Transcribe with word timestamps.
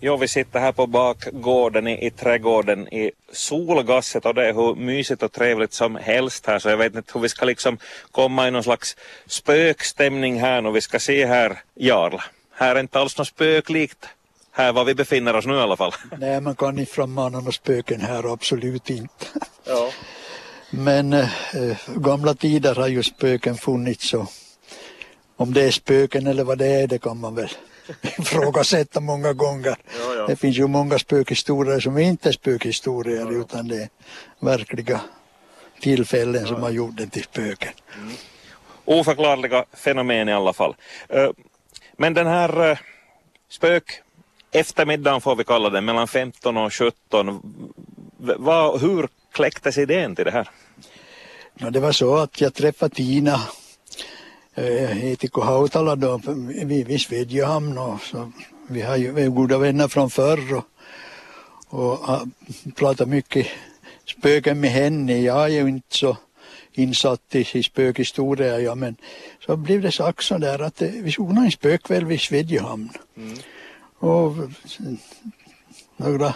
Jo, 0.00 0.16
vi 0.16 0.28
sitter 0.28 0.60
här 0.60 0.72
på 0.72 0.86
bakgården 0.86 1.86
i, 1.86 2.06
i 2.06 2.10
trädgården 2.10 2.88
i 2.88 3.10
solgasset 3.32 4.26
och 4.26 4.34
det 4.34 4.48
är 4.48 4.52
hur 4.52 4.74
mysigt 4.74 5.22
och 5.22 5.32
trevligt 5.32 5.72
som 5.72 5.96
helst 5.96 6.46
här 6.46 6.58
så 6.58 6.68
jag 6.68 6.76
vet 6.76 6.94
inte 6.94 7.10
hur 7.14 7.20
vi 7.20 7.28
ska 7.28 7.44
liksom 7.44 7.78
komma 8.10 8.48
i 8.48 8.50
någon 8.50 8.62
slags 8.62 8.96
spökstämning 9.26 10.40
här 10.40 10.60
nu. 10.60 10.70
Vi 10.70 10.80
ska 10.80 10.98
se 10.98 11.26
här, 11.26 11.58
Jarl. 11.74 12.18
Här 12.52 12.76
är 12.76 12.80
inte 12.80 13.00
alls 13.00 13.18
något 13.18 13.28
spöklikt 13.28 14.08
här 14.52 14.72
var 14.72 14.84
vi 14.84 14.94
befinner 14.94 15.36
oss 15.36 15.46
nu 15.46 15.54
i 15.54 15.60
alla 15.60 15.76
fall. 15.76 15.92
Nej, 16.18 16.40
man 16.40 16.56
kan 16.56 16.78
inte 16.78 16.92
frammana 16.92 17.38
några 17.38 17.52
spöken 17.52 18.00
här, 18.00 18.32
absolut 18.32 18.90
inte. 18.90 19.26
Ja. 19.64 19.90
Men 20.70 21.12
äh, 21.12 21.28
gamla 21.96 22.34
tider 22.34 22.74
har 22.74 22.88
ju 22.88 23.02
spöken 23.02 23.56
funnits 23.56 24.14
och 24.14 24.32
om 25.36 25.54
det 25.54 25.62
är 25.62 25.70
spöken 25.70 26.26
eller 26.26 26.44
vad 26.44 26.58
det 26.58 26.66
är, 26.66 26.86
det 26.86 26.98
kan 26.98 27.20
man 27.20 27.34
väl 27.34 27.48
ifrågasätta 28.18 29.00
många 29.00 29.32
gånger. 29.32 29.76
Ja, 29.98 30.14
ja. 30.14 30.26
Det 30.26 30.36
finns 30.36 30.58
ju 30.58 30.66
många 30.66 30.98
spökhistorier 30.98 31.80
som 31.80 31.98
inte 31.98 32.28
är 32.28 32.32
spökhistorier 32.32 33.26
ja, 33.32 33.40
utan 33.40 33.68
det 33.68 33.82
är 33.82 33.88
verkliga 34.40 35.00
tillfällen 35.80 36.46
som 36.46 36.62
har 36.62 36.70
gjort 36.70 36.96
det 36.96 37.06
till 37.06 37.22
spöken. 37.22 37.72
Mm. 37.96 38.12
Oförklarliga 38.84 39.64
fenomen 39.72 40.28
i 40.28 40.32
alla 40.32 40.52
fall. 40.52 40.76
Eh, 41.08 41.30
men 41.96 42.14
den 42.14 42.26
här 42.26 42.70
eh, 42.70 42.78
spök 43.48 44.02
eftermiddagen 44.52 45.20
får 45.20 45.36
vi 45.36 45.44
kalla 45.44 45.70
det, 45.70 45.80
mellan 45.80 46.08
15 46.08 46.56
och 46.56 46.74
17. 46.74 47.40
Vad, 48.16 48.80
hur 48.80 49.08
kläcktes 49.32 49.78
idén 49.78 50.16
till 50.16 50.24
det 50.24 50.30
här? 50.30 50.48
Ja, 51.54 51.70
det 51.70 51.80
var 51.80 51.92
så 51.92 52.16
att 52.16 52.40
jag 52.40 52.54
träffade 52.54 52.94
Tina 52.94 53.40
eh, 54.54 55.04
Etikko 55.04 55.40
Hautala 55.40 55.96
då 55.96 56.20
vid 56.64 57.00
Svedjehamn 57.00 57.78
och 57.78 58.00
så 58.00 58.32
vi 58.68 58.82
har 58.82 58.96
ju 58.96 59.12
vi 59.12 59.22
är 59.22 59.28
goda 59.28 59.58
vänner 59.58 59.88
från 59.88 60.10
förr 60.10 60.54
och, 60.54 60.64
och 61.68 62.18
pratat 62.74 63.08
mycket 63.08 63.46
spöken 64.06 64.60
med 64.60 64.70
henne. 64.70 65.18
Jag 65.18 65.44
är 65.44 65.48
ju 65.48 65.68
inte 65.68 65.96
så 65.96 66.16
insatt 66.72 67.34
i, 67.34 67.46
i 67.58 67.62
spökhistoria 67.62 68.60
ja, 68.60 68.74
men 68.74 68.96
så 69.46 69.56
blev 69.56 69.80
det 69.80 69.92
sagt 69.92 70.24
så 70.24 70.38
där 70.38 70.58
att 70.58 70.82
eh, 70.82 70.88
vi 70.88 71.12
skulle 71.12 71.40
en 71.40 71.50
spökväll 71.50 72.04
vid 72.04 72.20
Svedjehamn. 72.20 72.90
Mm. 73.16 73.38
Och 73.98 74.36
några 75.96 76.34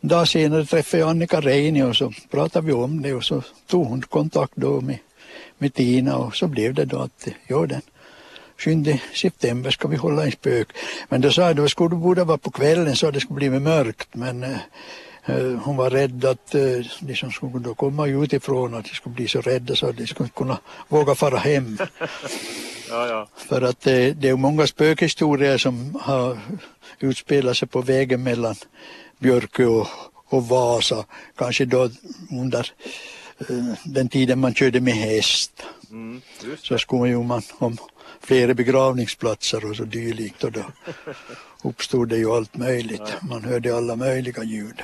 dagar 0.00 0.24
senare 0.24 0.66
träffade 0.66 1.00
jag 1.00 1.10
Annika 1.10 1.40
Reini 1.40 1.82
och 1.82 1.96
så 1.96 2.12
pratade 2.30 2.66
vi 2.66 2.72
om 2.72 3.02
det 3.02 3.14
och 3.14 3.24
så 3.24 3.42
tog 3.66 3.86
hon 3.86 4.02
kontakt 4.02 4.52
då 4.54 4.80
med, 4.80 4.98
med 5.62 5.74
Tina 5.74 6.16
och 6.16 6.36
så 6.36 6.46
blev 6.46 6.74
det 6.74 6.84
då 6.84 6.98
att 6.98 7.28
ja, 7.46 7.66
den 7.66 7.82
7 8.58 8.98
september 9.14 9.70
ska 9.70 9.88
vi 9.88 9.96
hålla 9.96 10.24
en 10.24 10.32
spök. 10.32 10.68
Men 11.08 11.20
då 11.20 11.30
sa 11.30 11.42
jag 11.42 11.56
då 11.56 11.68
skulle 11.68 11.94
det 11.94 11.96
borde 11.96 12.24
vara 12.24 12.38
på 12.38 12.50
kvällen 12.50 12.96
så 12.96 13.10
det 13.10 13.20
skulle 13.20 13.50
bli 13.50 13.50
mörkt 13.50 14.08
men 14.12 14.44
uh, 14.44 15.56
hon 15.64 15.76
var 15.76 15.90
rädd 15.90 16.24
att 16.24 16.54
uh, 16.54 16.84
de 17.00 17.14
som 17.16 17.30
skulle 17.32 17.58
då 17.58 17.74
komma 17.74 18.06
utifrån 18.06 18.74
att 18.74 18.84
de 18.84 18.94
skulle 18.94 19.14
bli 19.14 19.28
så 19.28 19.40
rädda 19.40 19.76
så 19.76 19.88
att 19.88 19.96
de 19.96 20.06
skulle 20.06 20.28
kunna 20.28 20.58
våga 20.88 21.14
fara 21.14 21.38
hem. 21.38 21.78
Ja, 22.92 23.08
ja. 23.08 23.28
För 23.36 23.62
att 23.62 23.80
det, 23.80 24.12
det 24.12 24.28
är 24.28 24.36
många 24.36 24.66
spökhistorier 24.66 25.58
som 25.58 25.98
har 26.02 26.38
utspelat 27.00 27.56
sig 27.56 27.68
på 27.68 27.80
vägen 27.80 28.22
mellan 28.22 28.54
Björkö 29.18 29.66
och, 29.66 29.86
och 30.28 30.48
Vasa. 30.48 31.04
Kanske 31.36 31.64
då 31.64 31.90
under 32.30 32.72
den 33.84 34.08
tiden 34.08 34.38
man 34.38 34.54
körde 34.54 34.80
med 34.80 34.94
häst. 34.94 35.62
Mm, 35.90 36.20
så 36.62 36.78
skulle 36.78 37.18
man 37.18 37.42
om 37.58 37.76
flera 38.20 38.54
begravningsplatser 38.54 39.70
och 39.70 39.76
så 39.76 39.84
dylikt 39.84 40.44
och 40.44 40.52
då 40.52 40.64
uppstod 41.64 42.08
det 42.08 42.16
ju 42.16 42.30
allt 42.30 42.56
möjligt. 42.56 43.16
Man 43.22 43.44
hörde 43.44 43.76
alla 43.76 43.96
möjliga 43.96 44.42
ljud. 44.42 44.82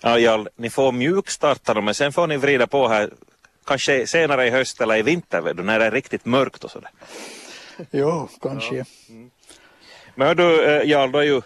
Ja, 0.00 0.18
Jarl, 0.18 0.48
ni 0.56 0.70
får 0.70 0.92
mjukstarta 0.92 1.74
dem 1.74 1.84
men 1.84 1.94
sen 1.94 2.12
får 2.12 2.26
ni 2.26 2.36
vrida 2.36 2.66
på 2.66 2.88
här 2.88 3.10
kanske 3.66 4.06
senare 4.06 4.46
i 4.46 4.50
höst 4.50 4.80
eller 4.80 4.96
i 4.96 5.02
vinter 5.02 5.54
när 5.54 5.78
det 5.78 5.84
är 5.84 5.90
riktigt 5.90 6.24
mörkt 6.24 6.64
och 6.64 6.70
sådär. 6.70 6.90
Jo, 7.90 8.28
kanske. 8.42 8.74
Ja. 8.74 8.84
Mm. 9.08 9.30
Men 10.14 10.26
hör 10.26 10.34
du, 10.34 10.64
eh, 10.64 10.88
Jarl, 10.88 11.12
du 11.12 11.18
är 11.18 11.22
ju 11.22 11.42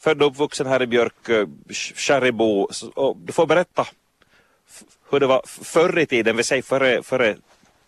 född 0.00 0.22
och 0.22 0.28
uppvuxen 0.28 0.66
här 0.66 0.82
i 0.82 0.86
Björk, 0.86 1.28
eh, 1.28 1.46
Kärribo. 1.96 2.68
Du 3.16 3.32
får 3.32 3.46
berätta 3.46 3.86
hur 5.10 5.20
det 5.20 5.26
var 5.26 5.42
förr 5.46 5.98
i 5.98 6.06
tiden, 6.06 6.36
vi 6.36 6.42
säger 6.42 6.62
före, 6.62 7.02
före 7.02 7.36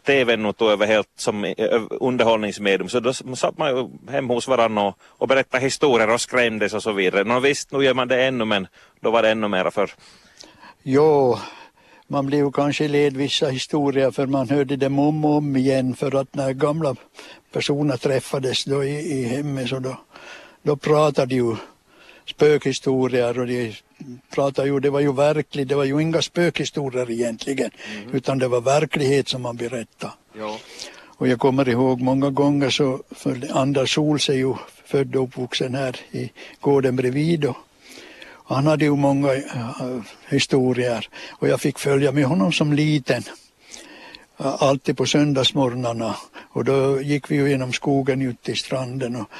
tvn 0.06 0.52
tog 0.52 0.70
över 0.70 0.86
helt 0.86 1.08
som 1.16 1.44
eh, 1.44 1.82
underhållningsmedium 1.90 2.88
så 2.88 3.00
då 3.00 3.12
satt 3.12 3.58
man 3.58 3.70
ju 3.70 4.12
hem 4.12 4.28
hos 4.28 4.48
varandra 4.48 4.82
och, 4.82 4.98
och 5.00 5.28
berättade 5.28 5.64
historier 5.64 6.10
och 6.10 6.20
skrämdes 6.20 6.74
och 6.74 6.82
så 6.82 6.92
vidare. 6.92 7.24
Nå 7.24 7.40
visst, 7.40 7.72
nu 7.72 7.84
gör 7.84 7.94
man 7.94 8.08
det 8.08 8.24
ännu 8.24 8.44
men 8.44 8.66
då 9.00 9.10
var 9.10 9.22
det 9.22 9.30
ännu 9.30 9.48
mera 9.48 9.70
förr. 9.70 9.90
Jo, 10.82 11.38
man 12.06 12.26
blev 12.26 12.52
kanske 12.52 12.88
led 12.88 13.16
vissa 13.16 13.48
historier 13.48 14.10
för 14.10 14.26
man 14.26 14.48
hörde 14.48 14.76
dem 14.76 14.98
om 14.98 15.24
och 15.24 15.36
om 15.36 15.56
igen 15.56 15.94
för 15.94 16.20
att 16.20 16.34
när 16.34 16.52
gamla 16.52 16.96
personer 17.52 17.96
träffades 17.96 18.64
då 18.64 18.84
i, 18.84 19.20
i 19.20 19.24
hemmet 19.24 19.68
så 19.68 19.78
då, 19.78 19.96
då 20.62 20.76
pratade 20.76 21.34
ju 21.34 21.56
spökhistorier 22.26 23.38
och 23.38 23.46
de 23.46 23.76
pratade 24.34 24.68
ju, 24.68 24.80
det 24.80 24.90
var 24.90 25.00
ju 25.00 25.12
verkligt, 25.12 25.68
det 25.68 25.74
var 25.74 25.84
ju 25.84 26.00
inga 26.00 26.22
spökhistorier 26.22 27.10
egentligen 27.10 27.70
mm. 27.96 28.14
utan 28.14 28.38
det 28.38 28.48
var 28.48 28.60
verklighet 28.60 29.28
som 29.28 29.42
man 29.42 29.56
berättade. 29.56 30.12
Ja. 30.38 30.58
Och 31.18 31.28
jag 31.28 31.38
kommer 31.38 31.68
ihåg 31.68 32.00
många 32.00 32.30
gånger 32.30 32.70
så, 32.70 33.02
för 33.10 33.48
Anders 33.50 33.94
Sols 33.94 34.28
är 34.28 34.34
ju 34.34 34.54
född 34.84 35.16
och 35.16 35.22
uppvuxen 35.22 35.74
här 35.74 35.96
i 36.10 36.30
gården 36.60 36.96
bredvid 36.96 37.44
och 37.44 37.56
han 38.54 38.66
hade 38.66 38.84
ju 38.84 38.96
många 38.96 39.34
uh, 39.34 40.00
historier 40.28 41.08
och 41.30 41.48
jag 41.48 41.60
fick 41.60 41.78
följa 41.78 42.12
med 42.12 42.24
honom 42.24 42.52
som 42.52 42.72
liten. 42.72 43.22
Uh, 44.40 44.62
alltid 44.62 44.96
på 44.96 45.06
söndagsmorgnarna 45.06 46.16
och 46.52 46.64
då 46.64 47.00
gick 47.02 47.30
vi 47.30 47.36
ju 47.36 47.50
genom 47.50 47.72
skogen 47.72 48.22
ut 48.22 48.42
till 48.42 48.56
stranden 48.56 49.16
och 49.16 49.30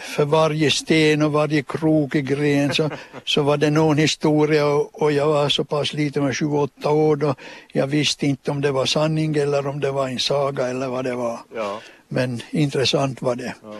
för 0.00 0.24
varje 0.24 0.70
sten 0.70 1.22
och 1.22 1.32
varje 1.32 1.62
krokig 1.62 2.26
gren 2.26 2.74
så, 2.74 2.90
så 3.24 3.42
var 3.42 3.56
det 3.56 3.70
någon 3.70 3.98
historia 3.98 4.66
och, 4.66 5.02
och 5.02 5.12
jag 5.12 5.26
var 5.26 5.48
så 5.48 5.64
pass 5.64 5.92
liten, 5.92 6.24
med 6.24 6.34
28 6.34 6.90
år 6.90 7.16
då 7.16 7.34
jag 7.72 7.86
visste 7.86 8.26
inte 8.26 8.50
om 8.50 8.60
det 8.60 8.72
var 8.72 8.86
sanning 8.86 9.36
eller 9.36 9.66
om 9.66 9.80
det 9.80 9.90
var 9.90 10.08
en 10.08 10.18
saga 10.18 10.66
eller 10.68 10.88
vad 10.88 11.04
det 11.04 11.14
var. 11.14 11.38
Ja. 11.54 11.80
Men 12.08 12.40
intressant 12.50 13.22
var 13.22 13.34
det. 13.34 13.54
Ja. 13.62 13.74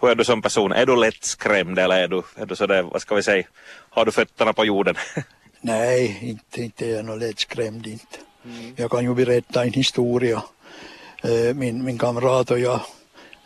Hur 0.00 0.10
är 0.10 0.14
du 0.14 0.24
som 0.24 0.42
person? 0.42 0.72
Är 0.72 0.86
du 0.86 0.96
lättskrämd 0.96 1.78
eller 1.78 2.02
är 2.02 2.08
du, 2.08 2.22
är 2.36 2.46
du 2.46 2.56
sådär, 2.56 2.82
vad 2.82 3.02
ska 3.02 3.14
vi 3.14 3.22
säga, 3.22 3.46
har 3.90 4.04
du 4.04 4.12
fötterna 4.12 4.52
på 4.52 4.64
jorden? 4.64 4.94
Nej, 5.60 6.18
inte, 6.22 6.62
inte 6.62 6.86
är 6.86 6.94
jag 6.94 7.04
nog 7.04 7.18
lättskrämd 7.18 7.86
inte. 7.86 8.18
Mm. 8.44 8.74
Jag 8.76 8.90
kan 8.90 9.04
ju 9.04 9.14
berätta 9.14 9.64
en 9.64 9.72
historia. 9.72 10.42
Eh, 11.22 11.54
min, 11.54 11.84
min 11.84 11.98
kamrat 11.98 12.50
och 12.50 12.58
jag, 12.58 12.80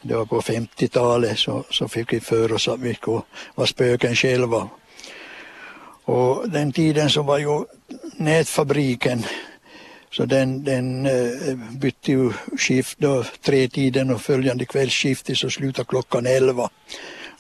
det 0.03 0.15
var 0.15 0.27
på 0.27 0.41
50-talet, 0.41 1.39
så, 1.39 1.65
så 1.71 1.89
fick 1.89 2.13
vi 2.13 2.21
för 2.21 2.53
oss 2.53 2.69
att 2.69 2.81
vi 2.81 2.95
skulle 2.95 3.23
vara 3.55 3.67
spöken 3.67 4.15
själva. 4.15 4.69
Och 6.05 6.51
den 6.51 6.73
tiden 6.73 7.11
så 7.11 7.23
var 7.23 7.39
ju 7.39 7.65
nätfabriken 8.17 9.25
så 10.11 10.25
den, 10.25 10.65
den 10.65 11.07
eh, 11.07 11.57
bytte 11.71 12.13
ju 12.13 12.33
skift 12.59 12.99
då, 12.99 13.25
tre 13.43 13.69
tiden 13.69 14.11
och 14.11 14.21
följande 14.21 14.65
kvällsskift 14.65 15.39
så 15.39 15.51
slutade 15.51 15.87
klockan 15.89 16.27
elva. 16.27 16.71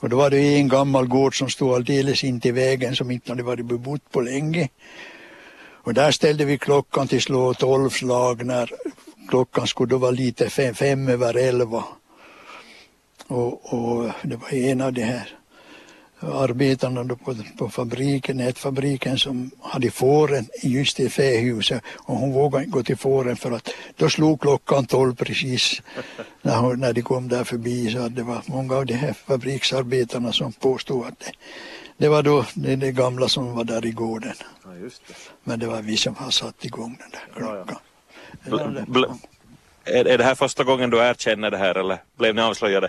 Och 0.01 0.09
då 0.09 0.17
var 0.17 0.31
det 0.31 0.57
en 0.57 0.69
gammal 0.69 1.07
gård 1.07 1.39
som 1.39 1.49
stod 1.51 1.75
alldeles 1.75 2.25
in 2.25 2.41
till 2.41 2.53
vägen 2.53 2.97
som 2.97 3.11
inte 3.11 3.33
hade 3.33 3.43
varit 3.43 3.67
bebott 3.67 4.11
på 4.11 4.21
länge. 4.21 4.69
Och 5.89 5.95
där 5.95 6.11
ställde 6.11 6.45
vi 6.45 6.59
klockan 6.59 7.09
till 7.09 7.23
slå 7.23 7.55
tolv 7.55 7.91
slag 7.91 8.47
när 8.47 8.71
klockan 9.29 9.67
skulle 9.67 9.91
då 9.91 9.99
vara 9.99 10.11
lite 10.11 10.51
fem, 10.51 10.75
fem 10.75 11.09
över 11.09 11.37
elva. 11.37 11.85
Och, 13.28 13.75
och 13.75 14.11
det 14.22 14.37
var 14.37 14.55
en 14.55 14.81
av 14.81 14.93
de 14.93 15.03
här 15.03 15.39
arbetarna 16.20 17.05
då 17.05 17.17
på, 17.17 17.35
på 17.58 17.69
fabriken, 17.69 18.37
nätfabriken 18.37 19.19
som 19.19 19.50
hade 19.61 19.91
fåren 19.91 20.49
just 20.62 21.00
i 21.00 21.08
fähuset 21.08 21.82
och 21.97 22.17
hon 22.17 22.32
vågade 22.32 22.64
inte 22.64 22.76
gå 22.76 22.82
till 22.82 22.97
fåren 22.97 23.37
för 23.37 23.53
att 23.53 23.70
då 23.97 24.08
slog 24.11 24.41
klockan 24.41 24.87
tolv 24.87 25.14
precis 25.14 25.82
när, 26.43 26.56
hon, 26.56 26.81
när 26.81 26.93
de 26.93 27.03
kom 27.03 27.29
där 27.29 27.44
förbi 27.44 27.91
så 27.91 27.99
att 27.99 28.17
det 28.17 28.23
var 28.23 28.43
många 28.47 28.76
av 28.76 28.87
de 28.87 28.94
här 28.94 29.12
fabriksarbetarna 29.12 30.32
som 30.32 30.53
påstod 30.53 31.06
att 31.06 31.19
det, 31.19 31.32
det 31.97 32.08
var 32.08 32.23
då 32.23 32.44
det, 32.55 32.76
det 32.76 32.93
gamla 32.93 33.29
som 33.29 33.55
var 33.55 33.64
där 33.64 33.87
i 33.87 33.91
gården. 33.91 34.35
Ja, 34.64 34.70
det. 34.70 35.14
Men 35.44 35.58
det 35.58 35.67
var 35.67 35.82
vi 35.82 35.97
som 35.97 36.14
har 36.14 36.31
satt 36.31 36.64
igång 36.64 36.99
den 37.00 37.11
där 37.11 37.41
klockan. 37.41 37.79
Ja, 38.44 38.75
ja. 38.76 38.85
Bl 38.87 39.05
är, 39.85 40.05
är 40.05 40.19
det 40.19 40.25
här 40.25 40.35
första 40.35 40.64
gången 40.64 40.91
du 40.91 40.99
erkänner 40.99 41.50
det 41.50 41.58
här 41.58 41.75
eller 41.75 41.99
blev 42.19 42.35
ni 42.35 42.43
avslöjade? 42.43 42.88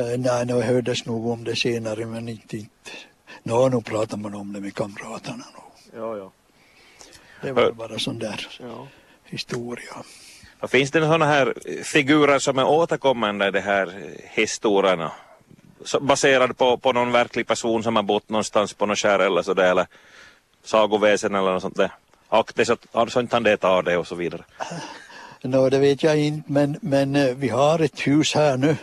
Uh, 0.00 0.18
nej, 0.18 0.46
det 0.46 0.62
hördes 0.62 1.06
nog 1.06 1.26
om 1.26 1.44
det 1.44 1.56
senare 1.56 2.06
men 2.06 2.28
inte, 2.28 2.56
inte. 2.56 2.90
Nå, 3.42 3.68
nu 3.68 3.80
pratar 3.80 4.16
man 4.16 4.34
om 4.34 4.52
det 4.52 4.60
med 4.60 4.74
kamraterna. 4.74 5.44
Nu. 5.54 5.98
Ja, 5.98 6.16
ja. 6.16 6.32
Det 7.42 7.52
var 7.52 7.72
bara 7.72 7.98
sån 7.98 8.18
där 8.18 8.48
ja. 8.60 8.88
historia. 9.24 9.96
Och 10.60 10.70
finns 10.70 10.90
det 10.90 11.00
sådana 11.00 11.26
här 11.26 11.54
figurer 11.82 12.38
som 12.38 12.58
är 12.58 12.64
återkommande 12.64 13.48
i 13.48 13.50
de 13.50 13.60
här 13.60 14.16
historierna? 14.30 15.12
baserad 16.00 16.58
på, 16.58 16.76
på 16.76 16.92
någon 16.92 17.12
verklig 17.12 17.46
person 17.46 17.82
som 17.82 17.96
har 17.96 18.02
bott 18.02 18.28
någonstans 18.28 18.74
på 18.74 18.86
något 18.86 18.98
skär 18.98 19.18
eller 19.18 19.42
sådär 19.42 19.70
eller 19.70 19.86
sagoväsen 20.64 21.34
eller 21.34 21.52
något 21.52 21.62
sånt 21.62 21.76
där. 21.76 21.90
Akta 22.28 22.64
så 22.64 22.72
att 22.92 23.12
så 23.12 23.26
han 23.30 23.42
det 23.42 23.56
tar 23.56 23.82
det 23.82 23.96
och 23.96 24.06
så 24.06 24.14
vidare. 24.14 24.44
Nå, 25.42 25.68
det 25.68 25.78
vet 25.78 26.02
jag 26.02 26.18
inte, 26.18 26.52
men, 26.52 26.78
men 26.80 27.16
eh, 27.16 27.34
vi 27.34 27.48
har 27.48 27.78
ett 27.78 28.06
hus 28.06 28.34
här 28.34 28.56
nu 28.56 28.76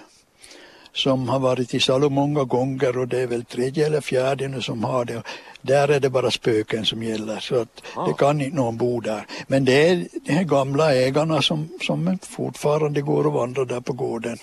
som 0.94 1.30
har 1.30 1.40
varit 1.40 1.74
i 1.74 1.80
salu 1.80 2.10
många 2.10 2.44
gånger 2.44 2.98
och 2.98 3.08
det 3.08 3.20
är 3.22 3.28
väl 3.28 3.46
tredje 3.46 3.86
eller 3.86 4.02
fjärde 4.02 4.48
nu 4.48 4.62
som 4.62 4.84
har 4.84 5.06
det. 5.06 5.24
Där 5.62 5.88
är 5.88 6.00
det 6.00 6.10
bara 6.10 6.32
spöken 6.32 6.86
som 6.86 7.04
gäller 7.04 7.40
så 7.40 7.62
att 7.62 7.84
Ah. 7.96 8.08
det 8.08 8.14
kan 8.14 8.42
inte 8.42 8.56
någon 8.56 8.78
bo 8.78 9.00
där. 9.00 9.26
Men 9.48 9.66
det 9.66 9.90
är 9.90 10.08
de 10.26 10.32
här 10.34 10.44
gamla 10.44 10.94
ägarna 10.96 11.42
som, 11.42 11.70
som 11.82 12.18
fortfarande 12.22 13.02
går 13.02 13.28
och 13.28 13.34
vandrar 13.34 13.66
där 13.66 13.82
på 13.82 13.94
gården 13.94 14.38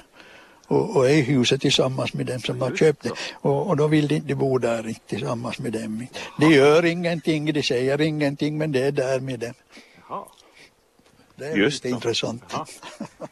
och, 0.67 0.97
och 0.97 1.09
är 1.11 1.15
i 1.15 1.21
huset 1.21 1.61
tillsammans 1.61 2.15
med 2.15 2.27
dem 2.27 2.41
som 2.41 2.61
har 2.61 2.77
köpt 2.77 3.03
det. 3.03 3.11
Och, 3.33 3.67
och 3.69 3.77
då 3.77 3.87
vill 3.87 4.09
de 4.09 4.15
inte 4.17 4.35
bo 4.35 4.59
där 4.59 4.95
tillsammans 5.07 5.59
med 5.59 5.73
dem. 5.73 6.07
De 6.39 6.47
gör 6.55 6.85
ingenting, 6.85 7.53
de 7.53 7.63
säger 7.63 8.01
ingenting 8.01 8.59
men 8.59 8.73
det 8.73 8.81
är 8.87 8.93
där 8.93 9.21
med 9.21 9.41
dem. 9.41 9.55
Det 11.37 11.47
är 11.47 11.57
Just 11.57 11.85
lite 11.85 11.89
så. 11.91 11.95
intressant. 11.97 12.43
Ja. 12.53 12.67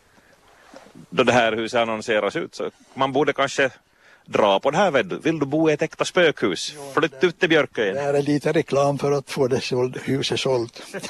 Då 1.11 1.23
det 1.23 1.33
här 1.33 1.53
huset 1.53 1.81
annonseras 1.81 2.37
ut 2.37 2.55
så 2.55 2.71
man 2.95 3.13
borde 3.13 3.33
kanske 3.33 3.71
dra 4.27 4.61
på 4.61 4.71
det 4.71 4.77
här. 4.77 4.91
vet 4.91 5.11
du. 5.11 5.19
Vill 5.19 5.39
du 5.39 5.47
bo 5.47 5.71
i 5.71 5.73
ett 5.73 5.83
äkta 5.83 6.05
spökhus? 6.05 6.75
Flytta 6.95 7.27
ut 7.27 7.41
till 7.41 7.49
Björköjen. 7.49 7.95
Det 7.95 8.01
här 8.01 8.15
är 8.15 8.23
lite 8.23 8.53
reklam 8.53 8.99
för 8.99 9.13
att 9.13 9.31
få 9.31 9.47
det 9.49 9.61
såld, 9.61 9.99
huset 10.05 10.41
sålt. 10.41 10.83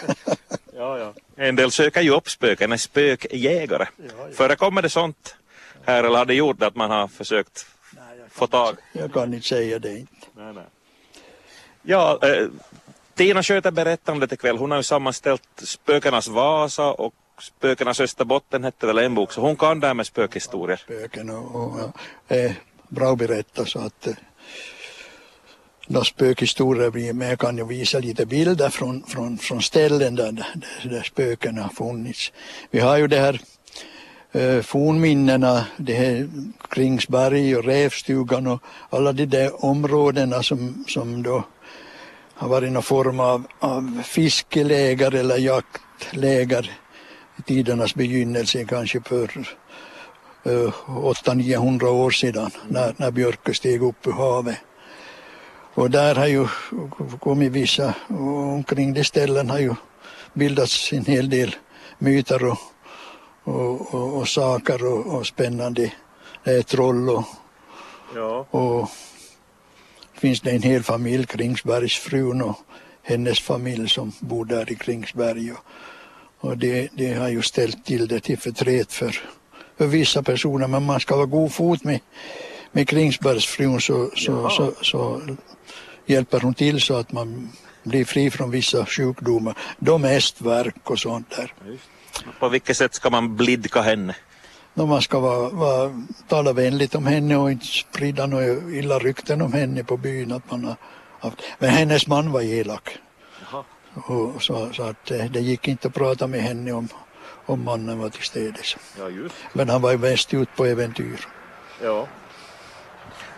Ja, 0.81 0.99
ja. 0.99 1.13
En 1.37 1.57
del 1.57 1.71
söker 1.71 2.01
ju 2.01 2.11
upp 2.11 2.31
spöken, 2.31 2.73
är 2.73 2.77
spökjägare. 2.77 3.87
Förekommer 4.33 4.83
det 4.83 4.89
sånt 4.91 5.37
här 5.85 6.05
eller 6.05 6.19
har 6.19 6.25
det 6.25 6.35
gjort 6.35 6.63
att 6.63 6.75
man 6.77 6.91
har 6.91 7.09
försökt 7.09 7.67
få 8.31 8.47
tag? 8.47 8.77
Jag 8.93 9.13
kan 9.13 9.35
inte 9.35 9.47
säga 9.49 9.79
det. 9.79 9.99
inte. 9.99 10.13
Nej, 10.37 10.53
nej. 10.55 10.65
Ja, 11.83 12.19
eh, 12.23 12.47
Tina 13.15 13.43
sköter 13.43 13.71
berättandet 13.71 14.33
ikväll. 14.33 14.59
Hon 14.59 14.71
har 14.71 14.79
ju 14.79 14.83
sammanställt 14.83 15.43
Spökenas 15.57 16.29
Vasa 16.29 16.93
och 16.93 17.15
Spökenas 17.41 18.01
Österbotten 18.01 18.65
hette 18.65 18.87
väl 18.87 18.99
en 18.99 19.15
bok, 19.15 19.33
så 19.33 19.41
hon 19.41 19.57
kan 19.57 19.81
det 19.81 19.87
här 19.87 19.95
med 19.95 20.07
spökhistorier. 20.07 20.77
Spöken 20.77 21.31
och, 21.31 21.55
och, 21.55 21.97
är 22.29 22.55
bra 22.89 23.17
berätta 23.17 23.67
så 23.67 23.79
att 23.79 24.07
eh, 24.07 24.15
några 25.87 26.05
spökhistorier 26.05 26.91
blir 26.91 27.13
men 27.13 27.29
jag 27.29 27.39
kan 27.39 27.57
ju 27.57 27.65
visa 27.65 27.99
lite 27.99 28.27
bilder 28.27 28.69
från, 28.69 29.03
från, 29.03 29.39
från 29.39 29.63
ställen 29.63 30.15
där, 30.15 30.33
där, 30.33 30.47
där 30.85 31.03
spöken 31.03 31.59
har 31.59 31.69
funnits. 31.69 32.33
Vi 32.71 32.81
har 32.81 32.97
ju 32.97 33.07
det 33.07 33.21
här 33.21 33.41
eh, 34.33 34.63
fornminnena, 34.63 35.67
det 35.77 35.95
här 35.95 36.29
Kringsberg 36.69 37.57
och 37.57 37.65
Rävstugan 37.65 38.47
och 38.47 38.63
alla 38.91 39.13
de 39.13 39.27
där 39.27 39.65
områdena 39.65 40.43
som, 40.43 40.85
som 40.89 41.23
då 41.23 41.45
har 42.35 42.49
varit 42.49 42.73
någon 42.73 42.83
form 42.83 43.21
av, 43.21 43.47
av 43.59 44.03
fiskeläger 44.05 45.15
eller 45.15 45.37
jaktläger 45.37 46.79
tidernas 47.47 47.95
begynnelse 47.95 48.65
kanske 48.65 49.01
för 49.01 49.47
uh, 50.47 50.73
800-900 50.87 51.85
år 51.85 52.11
sedan 52.11 52.51
när, 52.69 52.95
när 52.97 53.11
Björkö 53.11 53.55
steg 53.55 53.83
upp 53.83 54.07
ur 54.07 54.13
havet. 54.13 54.57
Och 55.75 55.91
där 55.91 56.15
har 56.15 56.27
ju 56.27 56.47
kommit 57.21 57.53
vissa, 57.53 57.95
och 58.09 58.53
omkring 58.53 58.95
de 58.95 59.05
ställen 59.05 59.51
har 59.51 59.59
ju 59.59 59.75
bildats 60.33 60.93
en 60.93 61.05
hel 61.05 61.31
del 61.31 61.57
myter 61.99 62.45
och, 62.45 62.59
och, 63.45 63.95
och, 63.95 64.17
och 64.17 64.29
saker 64.29 64.87
och, 64.87 65.07
och 65.07 65.27
spännande 65.27 65.93
eh, 66.45 66.63
troll 66.63 67.11
och, 67.11 67.25
Ja. 68.15 68.47
och 68.51 68.89
finns 70.15 70.41
det 70.41 70.51
en 70.51 70.63
hel 70.63 70.83
familj, 70.83 71.27
Kringsbergsfrun 71.27 72.43
och 72.43 72.57
hennes 73.03 73.41
familj 73.41 73.89
som 73.89 74.13
bor 74.21 74.45
där 74.45 74.73
i 74.73 74.75
Kringsberg. 74.75 75.53
Och, 75.53 75.59
och 76.41 76.59
det, 76.59 76.89
det 76.95 77.15
har 77.15 77.29
ju 77.29 77.43
ställt 77.43 77.85
till 77.85 78.09
det 78.09 78.21
till 78.21 78.39
förtret 78.39 78.93
för, 78.93 79.21
för 79.79 79.87
vissa 79.87 80.23
personer 80.23 80.67
men 80.67 80.83
man 80.83 81.01
ska 81.01 81.17
vara 81.17 81.27
god 81.27 81.53
fot 81.53 81.85
med, 81.85 82.01
med 82.73 82.89
Kringsbergsfrun 82.89 83.81
så, 83.81 84.11
så, 84.17 84.51
så, 84.51 84.73
så 84.83 85.21
hjälper 86.07 86.41
hon 86.41 86.55
till 86.55 86.81
så 86.81 86.97
att 86.97 87.13
man 87.13 87.53
blir 87.83 88.05
fri 88.05 88.31
från 88.31 88.51
vissa 88.51 88.87
sjukdomar. 88.87 89.55
De 89.79 90.03
mest 90.03 90.41
värk 90.41 90.91
och 90.91 90.99
sånt 90.99 91.37
där. 91.37 91.55
På 92.41 92.49
vilket 92.49 92.77
sätt 92.77 92.95
ska 92.95 93.11
man 93.11 93.37
blidka 93.37 93.81
henne? 93.81 94.17
Då 94.75 94.87
man 94.87 95.03
ska 95.03 95.21
vara, 95.21 95.49
vara, 95.49 96.03
tala 96.29 96.53
vänligt 96.53 96.95
om 96.95 97.07
henne 97.07 97.37
och 97.37 97.51
inte 97.51 97.67
sprida 97.67 98.27
några 98.27 98.45
illa 98.73 98.99
rykten 98.99 99.43
om 99.43 99.53
henne 99.53 99.85
på 99.85 99.97
byn. 99.97 100.33
Att 100.33 100.51
man 100.51 100.65
har 100.65 100.77
haft. 101.21 101.37
Men 101.59 101.71
hennes 101.71 102.07
man 102.07 102.33
var 102.33 102.43
elak. 102.43 102.99
Och 104.07 104.43
så, 104.43 104.69
så 104.73 104.83
att 104.83 105.11
eh, 105.11 105.25
det 105.25 105.41
gick 105.41 105.69
inte 105.69 105.89
att 105.89 105.95
prata 105.95 106.27
med 106.27 106.41
henne 106.41 106.73
om, 106.73 106.89
om 107.47 107.65
mannen 107.65 107.99
var 107.99 108.09
till 108.09 108.23
städes. 108.23 108.77
Ja, 108.99 109.09
just. 109.09 109.35
Men 109.53 109.69
han 109.69 109.83
var 109.83 109.91
ju 109.91 109.99
mest 109.99 110.35
ut 110.35 110.49
på 110.57 110.65
äventyr. 110.67 111.27
Ja. 111.83 112.07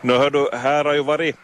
Nu 0.00 0.12
hör 0.18 0.30
du, 0.30 0.48
här 0.52 0.84
har 0.84 0.94
ju 0.94 1.02
varit, 1.02 1.36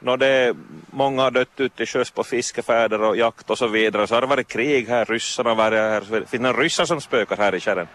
nå 0.00 0.16
det 0.16 0.54
många 0.90 1.22
har 1.22 1.30
dött 1.30 1.48
ute 1.56 1.76
till 1.76 1.86
sjöss 1.86 2.10
på 2.10 2.24
fiskefärder 2.24 3.02
och 3.02 3.16
jakt 3.16 3.50
och 3.50 3.58
så 3.58 3.66
vidare. 3.66 4.06
Så 4.06 4.14
har 4.14 4.20
det 4.20 4.26
varit 4.26 4.48
krig 4.48 4.88
här, 4.88 5.04
ryssarna 5.04 5.50
har 5.50 5.56
varit 5.56 5.78
här. 5.78 6.00
Finns 6.00 6.30
det 6.30 6.38
några 6.38 6.62
ryssar 6.62 6.84
som 6.84 7.00
spökar 7.00 7.36
här 7.36 7.54
i 7.54 7.60
kärren? 7.60 7.88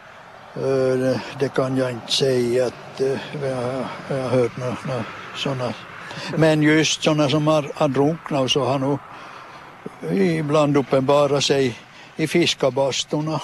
Eh, 0.55 0.61
det, 0.99 1.21
det 1.39 1.49
kan 1.53 1.77
jag 1.77 1.91
inte 1.91 2.11
säga 2.11 2.65
att 2.65 3.01
eh, 3.01 3.17
jag, 3.43 3.55
har- 3.55 3.85
jag 4.09 4.15
har 4.23 4.29
hört 4.29 4.57
några 4.57 4.77
nå, 4.87 5.03
sådana. 5.35 5.73
Men 6.37 6.61
just 6.61 7.03
sådana 7.03 7.29
som 7.29 7.47
har, 7.47 7.71
har 7.75 7.87
drunknat 7.87 8.51
så 8.51 8.63
har 8.63 8.79
nog 8.79 8.99
ibland 10.11 10.77
uppenbarat 10.77 11.43
sig 11.43 11.77
i 12.15 12.27
fiskabastorna 12.27 13.41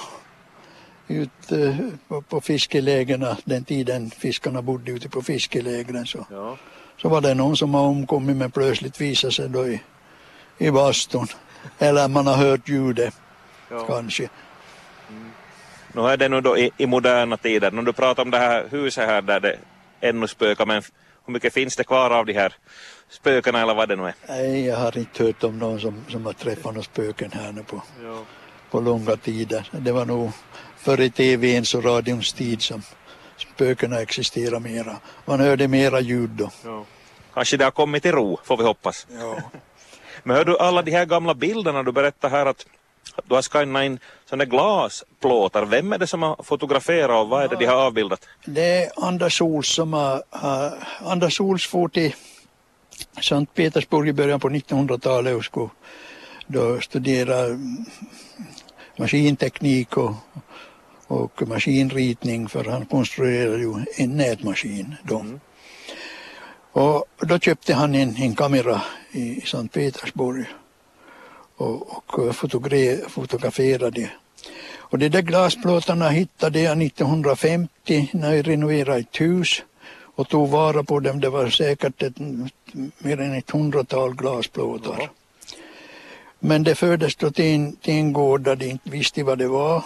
ut 1.08 1.52
eh, 1.52 1.76
på, 2.28 2.40
fiskelägena 2.40 3.36
den 3.44 3.64
tiden 3.64 4.10
fiskarna 4.10 4.62
bodde 4.62 4.92
ute 4.92 5.08
på 5.08 5.22
fiskelägren 5.22 6.06
så, 6.06 6.26
Ja. 6.30 6.56
så 7.02 7.08
var 7.08 7.20
det 7.20 7.34
någon 7.34 7.56
som 7.56 7.74
har 7.74 7.82
omkommit 7.82 8.36
men 8.36 8.50
plötsligt 8.50 9.00
visade 9.00 9.32
sig 9.32 9.48
då 9.48 9.66
i, 9.66 9.82
i 10.58 10.70
bastun. 10.70 11.26
Eller 11.78 12.08
man 12.08 12.26
har 12.26 12.36
hört 12.36 12.68
ljudet 12.68 13.14
ja. 13.70 13.86
kanske. 13.86 14.28
Nu 15.92 16.02
är 16.02 16.16
det 16.16 16.28
nu 16.28 16.40
då 16.40 16.58
i, 16.58 16.70
i 16.76 16.86
moderna 16.86 17.36
tider. 17.36 17.70
När 17.70 17.82
du 17.82 17.92
pratar 17.92 18.22
om 18.22 18.30
det 18.30 18.38
här 18.38 18.66
huset 18.70 19.06
här 19.06 19.22
där 19.22 19.40
det 19.40 19.58
ännu 20.00 20.28
spökar, 20.28 20.66
men 20.66 20.82
hur 21.26 21.32
mycket 21.32 21.52
finns 21.54 21.76
det 21.76 21.84
kvar 21.84 22.10
av 22.10 22.26
de 22.26 22.32
här 22.32 22.54
spökena 23.08 23.60
eller 23.62 23.74
vad 23.74 23.88
det 23.88 23.96
nu 23.96 24.02
är? 24.06 24.14
Nej, 24.28 24.66
jag 24.66 24.76
har 24.76 24.98
inte 24.98 25.24
hört 25.24 25.44
om 25.44 25.58
någon 25.58 25.80
som, 25.80 26.04
som 26.08 26.26
har 26.26 26.32
träffat 26.32 26.64
några 26.64 26.82
spöken 26.82 27.30
här 27.32 27.52
nu 27.52 27.62
på, 27.62 27.82
Ja. 28.02 28.18
på 28.70 28.80
långa 28.80 29.16
tider. 29.16 29.68
Det 29.72 29.92
var 29.92 30.04
nog 30.04 30.30
före 30.76 31.08
TVns 31.10 31.74
och 31.74 31.84
radions 31.84 32.32
tid 32.32 32.62
som 32.62 32.82
spökena 33.36 34.00
existerade 34.00 34.60
mera. 34.60 34.96
Man 35.24 35.40
hörde 35.40 35.68
mera 35.68 36.00
ljud 36.00 36.30
då. 36.30 36.50
Ja. 36.64 36.84
Kanske 37.34 37.56
det 37.56 37.64
har 37.64 37.70
kommit 37.70 38.02
till 38.02 38.12
ro, 38.12 38.38
får 38.44 38.56
vi 38.56 38.64
hoppas. 38.64 39.06
Ja. 39.10 39.38
Men 40.22 40.36
hör 40.36 40.44
du 40.44 40.58
alla 40.58 40.82
de 40.82 40.90
här 40.90 41.04
gamla 41.04 41.34
bilderna 41.34 41.82
du 41.82 41.92
berättar 41.92 42.30
här 42.30 42.46
att 42.46 42.48
att 42.50 42.66
du 43.24 43.34
har 43.34 43.42
skannat 43.42 43.84
in 43.84 43.98
sådana 44.24 44.44
glasplåtar. 44.44 45.64
Vem 45.64 45.92
är 45.92 45.98
det 45.98 46.06
som 46.06 46.22
har 46.22 46.42
fotograferat 46.42 47.22
och 47.22 47.28
vad 47.28 47.44
är 47.44 47.48
det 47.48 47.56
de 47.56 47.66
har 47.66 47.76
avbildat? 47.76 48.28
Det 48.44 48.84
är 48.84 48.90
Anders 48.96 49.40
Ols 49.40 49.68
som 49.68 49.92
har, 49.92 50.22
har 50.30 50.78
Anders 51.04 51.40
Ols 51.40 51.66
for 51.66 51.88
till 51.88 52.14
Sankt 53.20 53.54
Petersburg 53.54 54.08
i 54.08 54.12
början 54.12 54.40
på 54.40 54.48
1900-talet 54.48 55.36
och 55.36 55.44
skulle 55.44 55.70
då 56.46 56.80
studera 56.80 57.38
mm, 57.38 57.84
maskinteknik 58.96 59.96
och, 59.96 60.14
och 61.06 61.48
maskinritning 61.48 62.48
för 62.48 62.64
han 62.64 62.86
konstruerade 62.86 63.58
ju 63.58 63.74
en 63.96 64.16
nätmaskin 64.16 64.94
då. 65.02 65.24
Och 66.72 67.06
då 67.18 67.38
köpte 67.38 67.74
han 67.74 67.94
en, 67.94 68.16
en 68.16 68.34
kamera 68.34 68.82
i 69.12 69.40
Sankt 69.40 69.74
Petersburg 69.74 70.46
och, 71.56 71.96
och 71.96 72.34
fotogra- 72.34 73.08
fotograferade. 73.08 74.10
Och 74.92 74.98
de 74.98 75.08
där 75.08 75.22
glasplåtarna 75.22 76.08
hittade 76.08 76.60
jag 76.60 76.82
1950 76.82 78.10
när 78.12 78.34
jag 78.34 78.48
renoverade 78.48 78.98
ett 78.98 79.20
hus 79.20 79.62
och 80.14 80.28
tog 80.28 80.48
vara 80.48 80.82
på 80.82 81.00
dem. 81.00 81.20
Det 81.20 81.30
var 81.30 81.48
säkert 81.48 82.02
ett, 82.02 82.18
mer 82.98 83.20
än 83.20 83.34
ett 83.34 83.50
hundratal 83.50 84.14
glasplåtar. 84.14 84.96
Jaha. 84.98 85.08
Men 86.38 86.62
det 86.62 86.74
fördes 86.74 87.16
då 87.16 87.30
till 87.30 87.44
en, 87.44 87.76
till 87.76 87.94
en 87.94 88.12
gård 88.12 88.40
där 88.40 88.56
de 88.56 88.66
inte 88.66 88.90
visste 88.90 89.22
vad 89.22 89.38
det 89.38 89.48
var. 89.48 89.84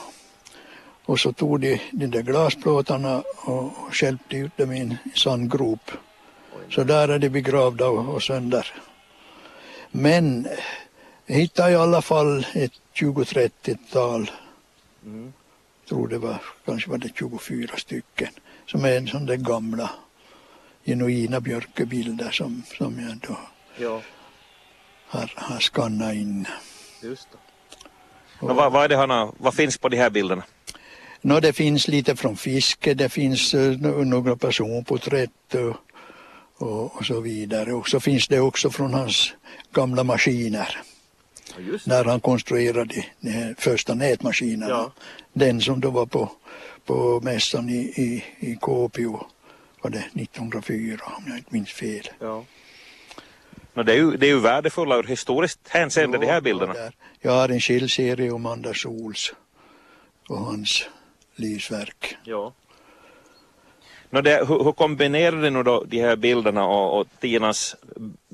Och 1.04 1.20
så 1.20 1.32
tog 1.32 1.61
de 1.61 1.80
de 1.92 2.06
där 2.06 2.23
glasplåtarna 2.23 3.23
och, 3.37 3.64
och 3.64 3.94
stjälpte 3.94 4.37
ut 4.37 4.56
dem 4.56 4.73
i 4.73 4.80
en 4.80 4.96
sandgrop. 5.14 5.90
Så 6.70 6.85
där 6.85 7.08
är 7.08 7.18
de 7.18 7.28
begravda 7.28 7.88
och, 7.88 8.14
och 8.14 8.23
sönder. 8.23 8.75
Men 9.90 10.49
jag 11.26 11.37
hittade 11.37 11.73
i 11.73 11.76
alla 11.76 12.02
fall 12.02 12.47
ett 12.54 12.73
20-30-tal, 12.95 14.30
Mm. 15.06 15.33
tror 15.88 16.09
det 16.09 16.18
var, 16.18 16.37
kanske 16.64 16.90
var 16.90 16.99
det 16.99 17.11
24 17.18 17.76
stycken, 17.76 18.28
som 18.66 18.85
är 18.85 18.97
en 18.97 19.09
sån 19.09 19.26
där 19.26 19.37
gamla 19.37 19.90
genuina 20.85 21.40
björkebilder 21.40 22.30
som, 22.30 22.62
som 22.78 23.00
jag 23.00 23.16
då 23.28 23.38
Ja, 23.78 24.02
har, 25.06 25.33
har 25.37 25.61
skannat 25.61 26.14
in. 26.14 26.47
just 27.02 27.28
det. 27.33 27.38
Och 28.47 28.56
vad, 28.56 28.73
vad, 28.73 28.85
är 28.85 28.88
det 28.88 28.97
han 28.97 29.35
vad 29.38 29.54
finns 29.54 29.78
på 29.78 29.88
de 29.88 29.97
här 29.97 30.11
bilderna? 30.11 30.42
Nå, 31.21 31.40
det 31.40 31.52
finns 31.52 31.88
lite 31.88 32.16
från 32.16 32.37
fiske, 32.37 32.95
det 32.95 33.09
finns 33.09 33.54
uh, 33.54 33.78
några 34.04 34.37
personporträtt 34.37 35.54
och, 35.54 35.76
och, 36.68 36.97
och 36.97 37.06
så 37.06 37.21
vidare. 37.21 37.73
Och 37.73 37.88
så 37.88 38.00
finns 38.00 38.28
det 38.28 38.40
också 38.40 38.71
från 38.71 38.95
hans 38.95 39.35
gamla 39.73 40.04
maskiner. 40.04 40.83
Ja, 41.58 41.78
när 41.84 42.04
han 42.04 42.20
konstruerade 42.20 43.04
de 43.20 43.54
första 43.58 43.94
nätmaskinerna. 43.94 44.70
Ja. 44.70 44.92
Den 45.32 45.60
som 45.60 45.80
då 45.80 45.90
var 45.90 46.06
på, 46.06 46.30
på 46.84 47.20
mässan 47.22 47.68
i, 47.68 47.76
i, 47.76 48.25
i 48.38 48.56
Kuopio 48.62 49.26
var 49.82 49.90
det 49.90 50.04
1904 50.14 51.00
om 51.16 51.25
jag 51.26 51.36
inte 51.36 51.54
minns 51.54 51.72
fel. 51.72 52.08
Ja. 52.20 52.44
No, 53.75 53.82
det, 53.82 53.92
är 53.92 53.96
ju, 53.96 54.16
det 54.16 54.26
är 54.26 54.30
ju 54.30 54.40
värdefulla 54.40 54.96
ur 54.96 55.02
historiskt 55.02 55.68
hänseende, 55.68 56.18
de 56.18 56.26
här 56.26 56.40
bilderna. 56.40 56.75
Jag 57.20 57.32
har 57.32 57.48
en 57.48 57.60
skillserie 57.60 58.30
om 58.30 58.46
Anders 58.46 58.86
Ols 58.86 59.34
och 60.28 60.38
hans 60.38 60.88
livsverk. 61.36 62.16
Ja. 62.25 62.52
No, 64.10 64.20
det, 64.20 64.44
hur, 64.48 64.64
hur 64.64 64.72
kombinerar 64.72 65.42
du 65.50 65.62
då 65.62 65.84
de 65.84 66.00
här 66.00 66.16
bilderna 66.16 66.66
och, 66.66 67.00
och 67.00 67.06
Tinas 67.20 67.76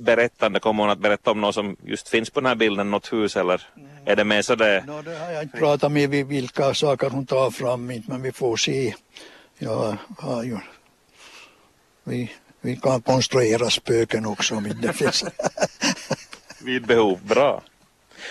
berättande? 0.02 0.60
Kommer 0.60 0.82
hon 0.82 0.90
att 0.90 0.98
berätta 0.98 1.30
om 1.30 1.40
något 1.40 1.54
som 1.54 1.76
just 1.84 2.08
finns 2.08 2.30
på 2.30 2.40
den 2.40 2.46
här 2.46 2.54
bilden, 2.54 2.90
något 2.90 3.12
hus 3.12 3.36
eller 3.36 3.62
är 4.04 4.16
det 4.16 4.24
mer 4.24 4.42
så 4.42 4.54
det... 4.54 4.84
Nå, 4.86 5.02
det 5.02 5.18
har 5.18 5.30
jag 5.30 5.42
inte 5.42 5.58
pratat 5.58 5.92
med 5.92 6.10
vilka 6.10 6.74
saker 6.74 7.10
hon 7.10 7.26
tar 7.26 7.50
fram, 7.50 7.86
men 7.86 8.22
vi 8.22 8.32
får 8.32 8.56
se. 8.56 8.94
Jag 9.58 9.96
har 10.18 10.42
ju... 10.44 10.58
Vi, 12.04 12.32
vi 12.60 12.76
kan 12.76 13.02
konstruera 13.02 13.70
spöken 13.70 14.26
också 14.26 14.54
om 14.54 14.72
det 14.82 14.92
finns. 14.92 15.24
Vid 16.64 16.86
behov, 16.86 17.18
bra. 17.22 17.62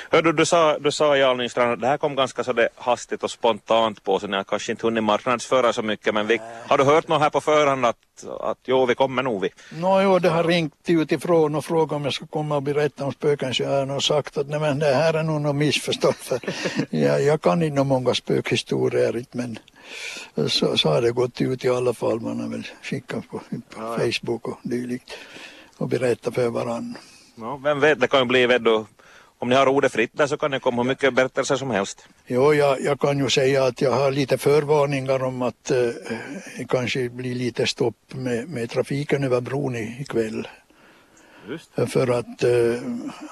Hördu, 0.10 0.32
du 0.32 0.46
sa, 0.46 0.78
du 0.80 0.92
sa 0.92 1.18
Jarl 1.18 1.38
Nystrand 1.38 1.72
att 1.72 1.82
det 1.82 1.88
här 1.88 1.98
kom 1.98 2.16
ganska 2.16 2.44
så 2.44 2.54
det 2.54 2.70
hastigt 2.76 3.24
och 3.24 3.32
spontant 3.32 4.04
på 4.04 4.20
så 4.20 4.28
ni 4.28 4.38
har 4.38 4.44
kanske 4.44 4.72
inte 4.72 4.88
hunnit 4.88 5.04
marknadsföra 5.04 5.74
så 5.74 5.82
mycket 5.82 6.14
men 6.14 6.28
vi, 6.28 6.42
har 6.68 6.78
du 6.78 6.84
hört 6.84 7.08
något 7.08 7.22
här 7.22 7.30
på 7.30 7.42
förhand 7.42 7.86
att, 7.86 7.98
att 8.42 8.58
jo 8.66 8.86
vi 8.86 8.96
kommer 8.96 9.24
nog 9.24 9.42
vi? 9.42 9.50
Nå, 9.72 10.02
jo, 10.02 10.20
det 10.20 10.30
har 10.30 10.44
ringt 10.44 10.74
utifrån 10.88 11.56
och 11.56 11.66
frågat 11.66 11.96
om 11.96 12.04
jag 12.04 12.14
ska 12.14 12.28
komma 12.28 12.56
och 12.56 12.64
berätta 12.64 13.06
om 13.06 13.12
spöken 13.12 13.54
så 13.54 13.64
jag 13.64 13.70
har 13.70 13.86
nog 13.86 14.04
sagt 14.04 14.38
att 14.38 14.48
nej, 14.48 14.60
men 14.60 14.80
det 14.80 14.94
här 14.94 15.14
är 15.14 15.24
nog 15.24 15.42
något 15.42 15.56
missförstånd 15.56 16.16
för 16.16 16.40
jag, 16.90 17.24
jag 17.24 17.42
kan 17.42 17.64
inte 17.64 17.84
många 17.84 18.14
spökhistorier 18.14 19.26
men 19.32 19.60
så, 20.50 20.78
så 20.78 20.90
har 20.90 21.02
det 21.02 21.12
gått 21.12 21.42
ut 21.42 21.66
i 21.66 21.70
alla 21.70 21.94
fall. 21.94 22.20
Man 22.20 22.40
har 22.40 22.50
väl 22.50 22.68
skickat 22.82 23.30
på, 23.30 23.40
på 23.40 23.46
Ja, 23.78 23.98
ja. 24.00 24.12
Facebook 24.12 24.48
och 24.48 24.60
dylikt 24.64 25.12
och 25.78 25.88
berättat 25.88 26.36
för 26.36 26.50
varandra. 26.50 27.00
Ja, 27.36 27.60
vem 27.64 27.80
vet, 27.80 28.00
det 28.00 28.08
kan 28.08 28.20
ju 28.20 28.26
bli 28.26 28.46
vet 28.46 28.64
du, 28.64 28.86
om 29.42 29.50
ni 29.50 29.56
har 29.56 29.68
ordet 29.68 29.92
fritt 29.92 30.12
där 30.14 30.28
så 30.28 30.38
kan 30.38 30.52
det 30.52 30.60
komma 30.60 30.82
hur 30.82 30.90
mycket 30.90 31.14
berättelser 31.14 31.56
som 31.56 31.72
helst. 31.72 32.06
Jo, 32.28 32.54
jag, 32.54 32.82
jag 32.82 33.00
kan 33.00 33.18
ju 33.20 33.30
säga 33.30 33.64
att 33.66 33.82
jag 33.82 33.92
har 33.92 34.12
lite 34.12 34.38
förvarningar 34.38 35.24
om 35.24 35.42
att 35.42 35.72
eh, 35.72 35.78
det 36.58 36.66
kanske 36.70 37.10
blir 37.10 37.36
lite 37.36 37.68
stopp 37.68 37.96
med, 38.14 38.50
med 38.50 38.70
trafiken 38.70 39.24
över 39.24 39.42
bron 39.42 39.76
i- 39.76 39.98
ikväll. 40.02 40.48
Just. 41.50 41.92
För 41.94 42.08
att 42.20 42.44
eh, 42.44 42.82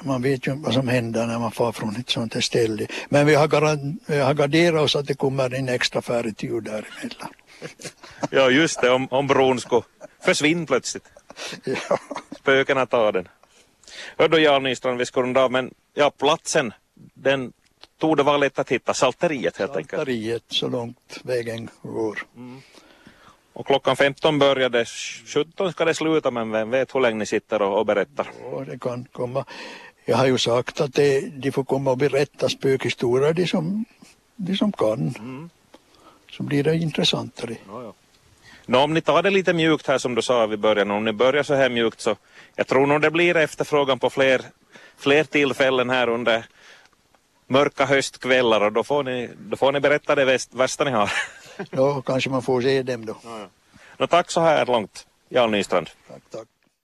man 0.03 0.21
vet 0.21 0.47
ju 0.47 0.55
vad 0.55 0.73
som 0.73 0.87
händer 0.87 1.27
när 1.27 1.39
man 1.39 1.51
far 1.51 1.71
från 1.71 1.95
ett 1.95 2.09
sånt 2.09 2.33
här 2.33 2.41
ställe. 2.41 2.87
Men 3.09 3.25
vi 3.27 3.35
har, 3.35 3.47
vi 4.11 4.19
har 4.19 4.33
garderat 4.33 4.81
oss 4.81 4.95
att 4.95 5.07
det 5.07 5.13
kommer 5.13 5.53
en 5.53 5.69
extra 5.69 6.01
färgtur 6.01 6.61
däremellan. 6.61 7.29
Ja 8.31 8.49
just 8.49 8.81
det, 8.81 8.89
om, 8.89 9.07
om 9.11 9.27
bron 9.27 9.59
skulle 9.59 9.81
försvinna 10.21 10.65
plötsligt. 10.65 11.03
Ja. 11.63 11.97
Spökena 12.39 12.85
tar 12.85 13.11
den. 13.11 13.27
Hördu 14.17 14.37
Jarl 14.37 14.61
Nystrand, 14.61 14.97
vi 14.97 15.05
ska 15.05 15.21
runda 15.21 15.43
av 15.43 15.51
men 15.51 15.73
ja 15.93 16.09
platsen 16.09 16.73
den 17.13 17.53
tog 17.99 18.17
det 18.17 18.23
vara 18.23 18.37
lätt 18.37 18.59
att 18.59 18.69
hitta, 18.69 18.93
Salteriet 18.93 19.57
helt 19.57 19.75
enkelt. 19.75 19.89
Salteriet 19.89 20.43
så 20.47 20.67
långt 20.67 21.19
vägen 21.23 21.69
går. 21.81 22.19
Och 23.53 23.67
klockan 23.67 23.95
15 23.95 24.39
börjar 24.39 24.69
det, 24.69 24.85
17 25.25 25.71
ska 25.71 25.85
det 25.85 25.93
sluta 25.93 26.31
men 26.31 26.51
vem 26.51 26.69
vet 26.69 26.95
hur 26.95 26.99
länge 26.99 27.17
ni 27.17 27.25
sitter 27.25 27.61
och, 27.61 27.79
och 27.79 27.85
berättar. 27.85 28.31
Och 28.43 28.65
det 28.65 28.79
kan 28.79 29.05
komma. 29.11 29.45
Jag 30.05 30.17
har 30.17 30.25
ju 30.25 30.37
sagt 30.37 30.81
att 30.81 30.93
det, 30.93 31.19
de 31.19 31.51
får 31.51 31.63
komma 31.63 31.91
och 31.91 31.97
berätta 31.97 32.49
spökhistorier 32.49 33.33
de 33.33 33.47
som, 33.47 33.85
de 34.35 34.57
som 34.57 34.71
kan. 34.71 35.49
Så 36.31 36.43
blir 36.43 36.63
det 36.63 36.75
intressantare. 36.75 37.57
Nå, 38.69 38.79
om 38.79 38.93
ni 38.93 39.01
tar 39.01 39.23
det 39.23 39.29
lite 39.29 39.53
mjukt 39.53 39.87
här 39.87 39.97
som 39.97 40.15
du 40.15 40.21
sa 40.21 40.45
vid 40.45 40.59
början, 40.59 40.91
om 40.91 41.05
ni 41.05 41.13
börjar 41.13 41.43
så 41.43 41.53
här 41.53 41.69
mjukt 41.69 42.01
så 42.01 42.15
jag 42.55 42.67
tror 42.67 42.87
nog 42.87 43.01
det 43.01 43.11
blir 43.11 43.37
efterfrågan 43.37 43.99
på 43.99 44.09
fler, 44.09 44.41
fler 44.97 45.23
tillfällen 45.23 45.89
här 45.89 46.09
under 46.09 46.45
mörka 47.47 47.85
höstkvällar 47.85 48.61
och 48.61 48.71
då 48.71 48.83
får 48.83 49.03
ni, 49.03 49.29
då 49.39 49.57
får 49.57 49.71
ni 49.71 49.79
berätta 49.79 50.15
det 50.15 50.25
väst, 50.25 50.53
värsta 50.53 50.83
ni 50.83 50.91
har. 50.91 51.11
Då 51.71 52.01
kanske 52.01 52.29
man 52.29 52.41
får 52.41 52.61
se 52.61 52.83
dem 52.83 53.05
då. 53.05 53.17
Nå, 53.97 54.07
tack 54.07 54.31
så 54.31 54.41
här 54.41 54.65
långt, 54.65 55.07
Jarl 55.29 55.49
Nystrand. 55.49 55.89
Tack, 56.07 56.21
tack. 56.31 56.47